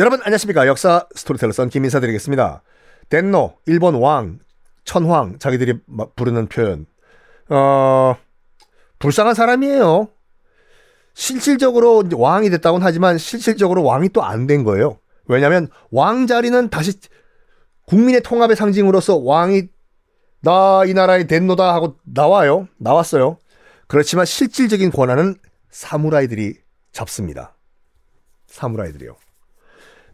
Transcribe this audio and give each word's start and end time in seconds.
여러분 0.00 0.18
안녕하십니까 0.22 0.66
역사 0.66 1.06
스토리텔러 1.14 1.52
썬김 1.52 1.84
인사 1.84 2.00
드리겠습니다. 2.00 2.62
덴노 3.10 3.58
일본 3.66 3.96
왕 3.96 4.38
천황 4.84 5.38
자기들이 5.38 5.78
부르는 6.16 6.46
표현 6.46 6.86
어 7.50 8.16
불쌍한 8.98 9.34
사람이에요. 9.34 10.08
실질적으로 11.12 12.02
왕이 12.16 12.48
됐다고는 12.48 12.86
하지만 12.86 13.18
실질적으로 13.18 13.84
왕이 13.84 14.08
또 14.08 14.22
안 14.22 14.46
된 14.46 14.64
거예요. 14.64 14.98
왜냐하면 15.26 15.68
왕 15.90 16.26
자리는 16.26 16.70
다시 16.70 16.98
국민의 17.86 18.22
통합의 18.22 18.56
상징으로서 18.56 19.18
왕이 19.18 19.64
나 20.40 20.84
이 20.86 20.94
나라의 20.94 21.26
덴노다 21.26 21.74
하고 21.74 21.98
나와요. 22.04 22.68
나왔어요. 22.78 23.36
그렇지만 23.86 24.24
실질적인 24.24 24.92
권한은 24.92 25.34
사무라이들이 25.70 26.54
잡습니다. 26.90 27.54
사무라이들이요. 28.46 29.14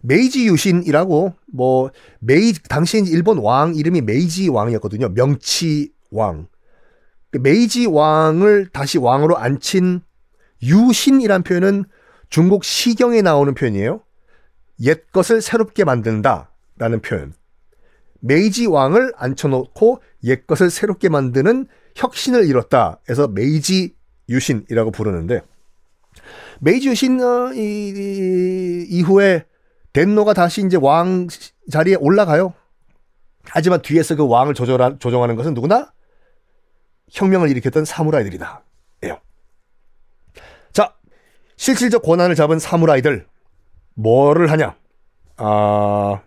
메이지 0.07 0.47
유신이라고 0.47 1.35
뭐 1.53 1.91
메이 2.21 2.53
당시 2.69 3.03
일본 3.09 3.39
왕 3.39 3.75
이름이 3.75 4.03
메이지 4.03 4.49
왕이었거든요. 4.49 5.09
명치 5.15 5.93
왕. 6.13 6.47
그 7.33 7.39
메이지 7.39 7.87
왕을 7.87 8.69
다시 8.73 8.99
왕으로 8.99 9.37
앉힌 9.37 10.03
유신이란 10.63 11.43
표현은 11.43 11.87
중국 12.31 12.65
시경에 12.65 13.21
나오는 13.21 13.53
표현이에요. 13.53 14.01
옛 14.83 15.11
것을 15.11 15.43
새롭게 15.43 15.83
만든다라는 15.85 17.01
표현. 17.03 17.35
메이지 18.21 18.67
왕을 18.67 19.13
앉혀놓고 19.17 20.03
옛 20.25 20.47
것을 20.47 20.71
새롭게 20.71 21.09
만드는 21.09 21.67
혁신을 21.97 22.47
이뤘다. 22.47 23.01
해서 23.11 23.27
메이지 23.27 23.97
유신이라고 24.29 24.93
부르는데 24.93 25.41
메이지 26.61 26.89
유신 26.89 27.21
어, 27.21 27.53
이후에 27.53 29.45
덴노가 29.97 30.35
다시 30.35 30.63
이제 30.63 30.77
왕 30.79 31.27
자리에 31.71 31.95
올라가요. 31.95 32.53
하지만 33.45 33.81
뒤에서 33.81 34.15
그 34.15 34.29
왕을 34.29 34.53
조절하, 34.53 34.99
조정하는 34.99 35.37
것은 35.37 35.55
누구나 35.55 35.91
혁명을 37.11 37.49
일으켰던 37.49 37.87
사무라이들이다. 37.87 38.63
예요. 39.05 39.19
자, 40.73 40.95
실질적 41.57 42.03
권한을 42.03 42.35
잡은 42.35 42.59
사무라이들 42.59 43.27
뭐를 43.95 44.51
하냐? 44.51 44.77
아, 45.39 46.21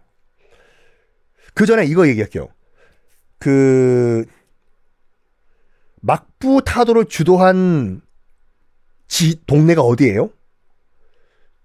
그 1.54 1.68
전에 1.68 1.86
이거 1.86 2.08
얘기할게요. 2.08 2.48
그 3.38 4.26
막부 6.02 6.64
타도를 6.66 7.06
주도한 7.06 8.02
지 9.08 9.40
동네가 9.46 9.84
어디예요? 9.84 10.32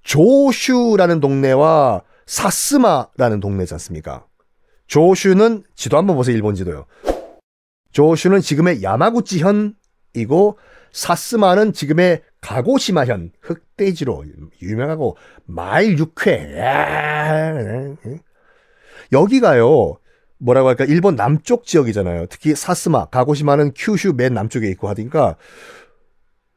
조슈라는 0.04 1.20
동네와 1.20 2.02
사스마라는 2.26 3.40
동네지 3.40 3.74
않습니까? 3.74 4.26
조슈는 4.86 5.64
지도 5.74 5.96
한번 5.96 6.16
보세요. 6.16 6.36
일본 6.36 6.54
지도요. 6.54 6.86
조슈는 7.92 8.40
지금의 8.40 8.82
야마구치현이고 8.82 10.58
사스마는 10.92 11.72
지금의 11.72 12.22
가고시마현 12.40 13.32
흑돼지로 13.40 14.24
유명하고 14.62 15.16
마일 15.46 15.96
6회 15.96 17.96
여기가요 19.12 19.96
뭐라고 20.38 20.68
할까 20.68 20.84
일본 20.84 21.16
남쪽 21.16 21.64
지역이잖아요 21.64 22.26
특히 22.26 22.54
사스마 22.54 23.06
가고시마는 23.06 23.72
큐슈 23.74 24.14
맨 24.16 24.34
남쪽에 24.34 24.68
있고 24.70 24.88
하니까 24.88 25.36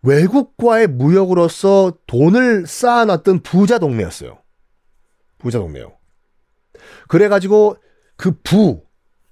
외국과의 0.08 0.88
무역으로서 0.88 1.98
돈을 2.08 2.66
쌓아놨던 2.66 3.42
부자 3.42 3.78
동네였어요. 3.78 4.38
부자 5.38 5.60
동네요. 5.60 5.98
그래가지고 7.10 7.76
그 8.16 8.32
부, 8.42 8.82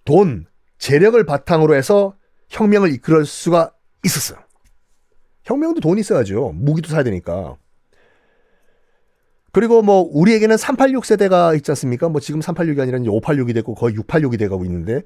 돈, 0.03 0.46
재력을 0.78 1.24
바탕으로 1.25 1.75
해서 1.75 2.16
혁명을 2.50 2.91
이끌 2.91 3.25
수가 3.25 3.72
있었어요. 4.03 4.40
혁명도 5.44 5.80
돈이 5.80 6.02
있어야죠. 6.02 6.52
무기도 6.53 6.90
사야 6.90 7.03
되니까. 7.03 7.56
그리고 9.52 9.81
뭐 9.81 10.06
우리에게는 10.12 10.57
386 10.57 11.06
세대가 11.06 11.56
있지 11.56 11.72
않습니까? 11.72 12.09
뭐 12.09 12.19
지금 12.19 12.42
386이 12.42 12.81
아니라 12.81 12.97
이제 12.97 13.09
586이 13.09 13.53
됐고 13.53 13.74
거의 13.75 13.96
686이 13.96 14.38
돼가고 14.38 14.66
있는데 14.66 15.03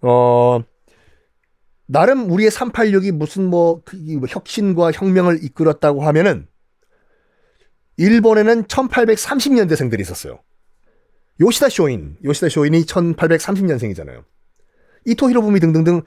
어 0.00 0.60
나름 1.92 2.30
우리의 2.30 2.52
386이 2.52 3.10
무슨 3.10 3.46
뭐, 3.46 3.82
그, 3.84 3.96
뭐 3.96 4.28
혁신과 4.28 4.92
혁명을 4.92 5.42
이끌었다고 5.42 6.02
하면은 6.02 6.46
일본에는 7.96 8.62
1830년대생들이 8.64 9.98
있었어요. 10.00 10.38
요시다 11.40 11.68
쇼인, 11.68 12.16
요시다 12.22 12.48
쇼인이 12.48 12.82
1830년생이잖아요. 12.82 14.22
이토 15.04 15.30
히로부미 15.30 15.58
등등등 15.58 16.02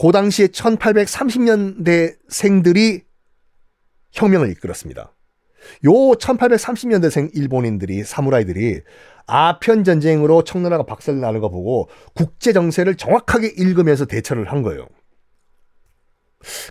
그 0.00 0.12
당시에 0.12 0.46
1830년대생들이 0.46 3.02
혁명을 4.12 4.52
이끌었습니다. 4.52 5.12
요 5.86 5.90
1830년대생 5.90 7.34
일본인들이 7.34 8.04
사무라이들이 8.04 8.82
아편 9.26 9.82
전쟁으로 9.82 10.44
청나라가 10.44 10.84
박살 10.84 11.18
나는 11.18 11.40
거 11.40 11.50
보고 11.50 11.88
국제 12.14 12.52
정세를 12.52 12.94
정확하게 12.94 13.48
읽으면서 13.58 14.04
대처를 14.04 14.52
한 14.52 14.62
거예요. 14.62 14.86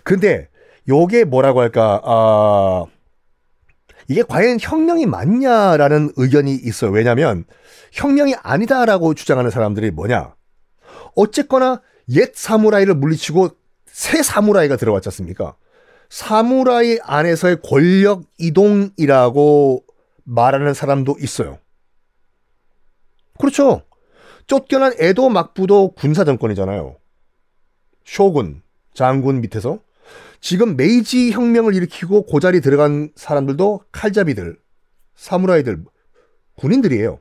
근데 0.04 0.48
요게 0.88 1.24
뭐라고 1.24 1.60
할까? 1.60 2.00
아 2.04 2.84
이게 4.08 4.22
과연 4.22 4.58
혁명이 4.60 5.06
맞냐라는 5.06 6.12
의견이 6.16 6.54
있어요. 6.54 6.90
왜냐하면 6.90 7.44
혁명이 7.92 8.34
아니다라고 8.42 9.14
주장하는 9.14 9.50
사람들이 9.50 9.90
뭐냐? 9.90 10.34
어쨌거나 11.14 11.80
옛 12.10 12.32
사무라이를 12.34 12.94
물리치고 12.94 13.50
새 13.86 14.22
사무라이가 14.22 14.76
들어왔지 14.76 15.08
않습니까? 15.08 15.54
사무라이 16.08 16.98
안에서의 17.02 17.58
권력 17.62 18.24
이동이라고 18.38 19.84
말하는 20.24 20.74
사람도 20.74 21.16
있어요. 21.20 21.58
그렇죠. 23.38 23.82
쫓겨난 24.46 24.92
에도 24.98 25.28
막부도 25.28 25.92
군사 25.92 26.24
정권이잖아요. 26.24 26.96
쇼군, 28.04 28.62
장군 28.94 29.40
밑에서 29.40 29.78
지금 30.40 30.76
메이지 30.76 31.30
혁명을 31.32 31.74
일으키고 31.74 32.22
고자리 32.22 32.60
들어간 32.60 33.10
사람들도 33.14 33.82
칼잡이들, 33.92 34.58
사무라이들, 35.14 35.84
군인들이에요. 36.56 37.20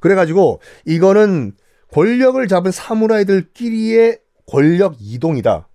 그래가지고 0.00 0.60
이거는 0.86 1.52
권력을 1.92 2.46
잡은 2.48 2.70
사무라이들끼리의 2.70 4.20
권력 4.46 4.96
이동이다. 4.98 5.68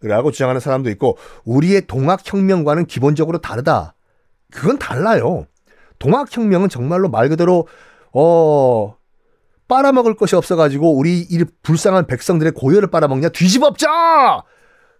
라고 0.00 0.30
주장하는 0.30 0.60
사람도 0.60 0.90
있고 0.90 1.18
우리의 1.44 1.86
동학혁명과는 1.88 2.86
기본적으로 2.86 3.38
다르다. 3.38 3.94
그건 4.52 4.78
달라요. 4.78 5.46
동학혁명은 5.98 6.68
정말로 6.68 7.08
말 7.08 7.28
그대로 7.28 7.66
어 8.12 8.96
빨아먹을 9.68 10.14
것이 10.16 10.34
없어가지고 10.34 10.96
우리 10.96 11.20
이 11.20 11.44
불쌍한 11.62 12.06
백성들의 12.06 12.52
고열을 12.52 12.90
빨아먹냐 12.90 13.28
뒤집어엎자! 13.30 14.42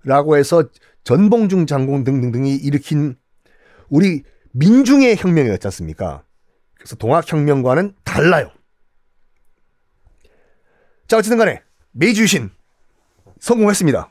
라고 0.04 0.36
해서 0.36 0.64
전봉준 1.04 1.66
장군 1.66 2.04
등등등이 2.04 2.54
일으킨 2.54 3.16
우리 3.88 4.22
민중의 4.52 5.16
혁명이었지 5.16 5.66
않습니까? 5.66 6.22
그래서 6.74 6.96
동학혁명과는 6.96 7.94
달라요. 8.04 8.50
자, 11.06 11.16
어쨌든 11.16 11.38
간에 11.38 11.62
메이지 11.92 12.22
유신 12.22 12.50
성공했습니다. 13.40 14.10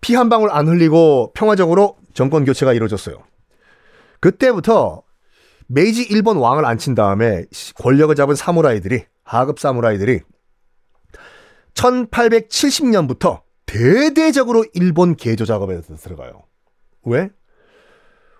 피 0.00 0.14
한 0.14 0.28
방울 0.28 0.50
안 0.50 0.68
흘리고 0.68 1.32
평화적으로 1.34 1.96
정권 2.14 2.44
교체가 2.44 2.72
이루어졌어요. 2.72 3.22
그때부터 4.20 5.02
메이지 5.66 6.02
일본 6.04 6.36
왕을 6.38 6.64
앉힌 6.64 6.94
다음에 6.94 7.44
권력을 7.76 8.14
잡은 8.14 8.34
사무라이들이 8.34 9.04
하급 9.26 9.58
사무라이들이 9.58 10.20
1870년부터 11.74 13.42
대대적으로 13.66 14.64
일본 14.72 15.16
개조 15.16 15.44
작업에 15.44 15.80
들어가요. 15.80 16.44
왜? 17.02 17.28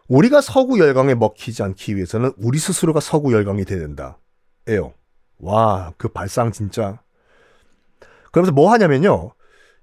우리가 0.09 0.41
서구 0.41 0.79
열강에 0.79 1.17
먹히지 1.17 1.65
않기 1.65 1.97
위해서는 1.97 2.33
우리 2.39 2.59
스스로가 2.59 3.01
서구 3.01 3.33
열강이 3.33 3.65
돼야 3.65 3.81
된다. 3.81 4.19
에요. 4.69 4.95
와, 5.39 5.93
그 5.99 6.09
발상 6.09 6.53
진짜. 6.53 7.03
그러면서 8.31 8.53
뭐 8.53 8.71
하냐면요. 8.73 9.33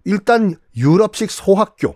일단 0.05 0.55
유럽식 0.77 1.29
소학교. 1.29 1.95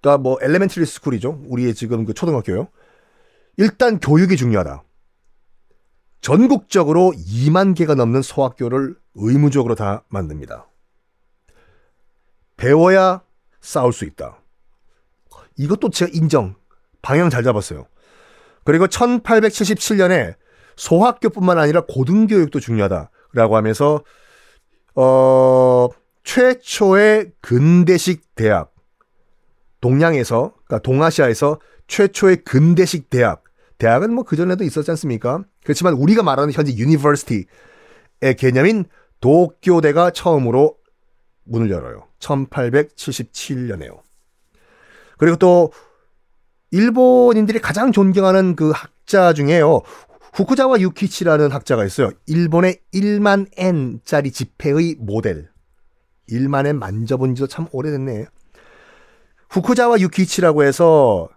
그러니까 0.00 0.22
뭐 0.22 0.38
엘레멘트리 0.40 0.86
스쿨이죠. 0.86 1.42
우리의 1.48 1.74
지금 1.74 2.04
그 2.04 2.14
초등학교요. 2.14 2.68
일단 3.56 3.98
교육이 3.98 4.36
중요하다. 4.36 4.84
전국적으로 6.20 7.12
2만 7.16 7.74
개가 7.74 7.94
넘는 7.94 8.22
소학교를 8.22 8.96
의무적으로 9.14 9.74
다 9.74 10.04
만듭니다. 10.08 10.66
배워야 12.56 13.22
싸울 13.60 13.92
수 13.92 14.04
있다. 14.04 14.38
이것도 15.56 15.90
제가 15.90 16.10
인정. 16.14 16.56
방향 17.02 17.30
잘 17.30 17.42
잡았어요. 17.42 17.86
그리고 18.64 18.86
1877년에 18.86 20.34
소학교뿐만 20.76 21.58
아니라 21.58 21.82
고등교육도 21.88 22.60
중요하다라고 22.60 23.56
하면서 23.56 24.02
어 24.94 25.88
최초의 26.24 27.32
근대식 27.40 28.34
대학 28.34 28.74
동양에서 29.80 30.52
그러니까 30.66 30.78
동아시아에서 30.82 31.58
최초의 31.86 32.44
근대식 32.44 33.08
대학 33.08 33.42
대학은 33.80 34.14
뭐 34.14 34.24
그전에도 34.24 34.62
있었지 34.62 34.90
않습니까? 34.92 35.42
그렇지만 35.64 35.94
우리가 35.94 36.22
말하는 36.22 36.52
현재 36.52 36.72
university의 36.76 37.46
개념인 38.38 38.84
도쿄대가 39.20 40.10
처음으로 40.10 40.76
문을 41.44 41.70
열어요. 41.70 42.06
1877년에요. 42.20 43.98
그리고 45.18 45.36
또 45.36 45.72
일본인들이 46.70 47.58
가장 47.58 47.90
존경하는 47.90 48.54
그 48.54 48.70
학자 48.70 49.32
중에요. 49.32 49.80
후쿠자와 50.34 50.80
유키치라는 50.80 51.50
학자가 51.50 51.84
있어요. 51.84 52.12
일본의 52.26 52.80
1만 52.94 53.46
엔짜리 53.56 54.30
지폐의 54.30 54.96
모델. 55.00 55.48
1만 56.28 56.66
엔 56.66 56.78
만져본 56.78 57.34
지도 57.34 57.48
참 57.48 57.66
오래됐네. 57.72 58.26
후쿠자와 59.48 60.00
유키치라고 60.00 60.64
해서 60.64 61.28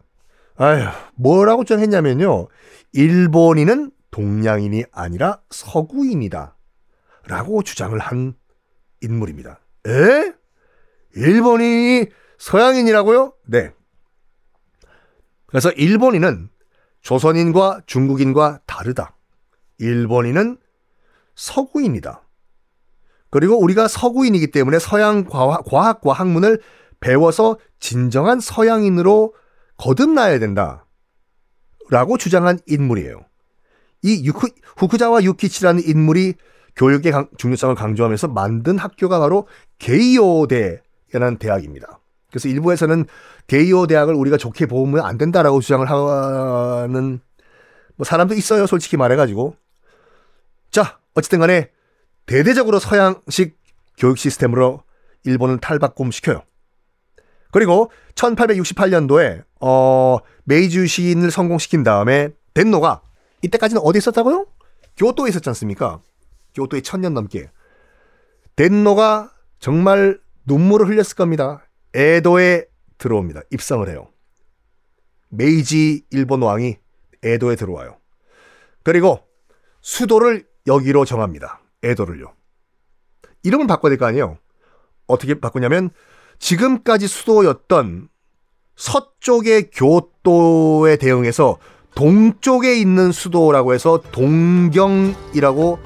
아휴, 0.56 0.88
뭐라고 1.16 1.64
주장했냐면요. 1.64 2.48
일본인은 2.94 3.92
동양인이 4.12 4.86
아니라 4.92 5.42
서구인이다. 5.50 6.56
라고 7.26 7.64
주장을 7.64 7.98
한 7.98 8.36
인물입니다. 9.02 9.60
에? 9.88 10.34
일본인이 11.16 12.08
서양인이라고요? 12.38 13.34
네. 13.48 13.72
그래서 15.48 15.72
일본인은 15.72 16.50
조선인과 17.02 17.82
중국인과 17.86 18.62
다르다. 18.66 19.16
일본인은 19.78 20.58
서구인이다. 21.36 22.22
그리고 23.30 23.60
우리가 23.60 23.88
서구인이기 23.88 24.52
때문에 24.52 24.80
서양 24.80 25.26
과학, 25.26 25.66
과 25.66 26.14
학문을 26.14 26.62
배워서 27.00 27.58
진정한 27.80 28.40
서양인으로 28.40 29.34
거듭나야 29.78 30.40
된다. 30.40 30.86
라고 31.90 32.18
주장한 32.18 32.60
인물이에요. 32.68 33.26
이 34.04 34.26
유쿠, 34.26 34.48
후쿠자와 34.78 35.24
유키치라는 35.24 35.84
인물이 35.86 36.36
교육의 36.76 37.12
강, 37.12 37.28
중요성을 37.38 37.76
강조하면서 37.76 38.30
만든 38.30 38.78
학교가 38.78 39.20
바로 39.20 39.48
게이오대라는 39.80 41.38
대학입니다. 41.40 42.00
그래서 42.30 42.50
일부에서는 42.50 43.06
게이오 43.48 43.86
대학을 43.88 44.16
우리가 44.16 44.38
좋게 44.38 44.66
보면 44.66 45.06
안 45.06 45.18
된다라고 45.18 45.62
주장을 45.62 45.88
하는 45.88 47.20
뭐 47.96 48.06
사람도 48.06 48.34
있어요. 48.34 48.66
솔직히 48.66 48.98
말해가지고. 48.98 49.56
자, 50.72 50.98
어쨌든 51.14 51.40
간에 51.40 51.70
대대적으로 52.26 52.80
서양식 52.80 53.56
교육 54.00 54.18
시스템으로 54.18 54.82
일본을 55.26 55.60
탈바꿈시켜요. 55.60 56.42
그리고 57.52 57.92
1868년도에 58.16 59.44
어, 59.66 60.18
메이주 60.44 60.88
시인을 60.88 61.32
성공시킨 61.32 61.84
다음에 61.84 62.32
덴노가 62.54 63.02
이때까지는 63.44 63.82
어디 63.82 63.98
있었다고요? 64.00 64.46
교토에 64.98 65.30
있었지 65.30 65.48
않습니까? 65.50 66.02
교토에 66.54 66.82
천년 66.82 67.14
넘게. 67.14 67.50
덴노가 68.58 69.32
정말 69.60 70.20
눈물을 70.46 70.88
흘렸을 70.90 71.16
겁니다. 71.16 71.66
에도에 71.94 72.66
들어옵니다. 72.98 73.42
입성을 73.52 73.88
해요. 73.88 74.10
메이지 75.30 76.06
일본 76.12 76.42
왕이 76.42 76.78
에도에 77.24 77.56
들어와요. 77.56 77.98
그리고 78.84 79.22
수도를 79.82 80.46
여기로 80.68 81.06
정합니다. 81.06 81.62
에도를요. 81.84 82.34
이름을 83.44 83.68
바꿔야 83.68 83.92
될 83.92 83.98
거 83.98 84.06
아니에요. 84.08 84.38
어떻게 85.08 85.40
바꾸냐면 85.40 85.90
지금까지 86.40 87.08
수도였던 87.08 88.10
서쪽의 88.76 89.72
교토에 89.72 90.98
대응해서 90.98 91.58
동쪽에 91.96 92.76
있는 92.80 93.12
수도라고 93.12 93.74
해서 93.74 94.02
동경이라고 94.12 95.80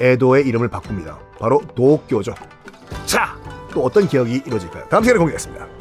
에도의 0.00 0.46
이름을 0.46 0.68
바꿉니다. 0.68 1.18
바로 1.38 1.60
도쿄죠. 1.74 2.34
자, 3.04 3.36
또 3.72 3.84
어떤 3.84 4.08
기억이 4.08 4.42
이루어질까요? 4.46 4.88
다음 4.88 5.02
시간에 5.02 5.18
공개하겠습니다. 5.18 5.79